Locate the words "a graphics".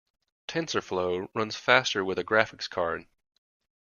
2.17-2.67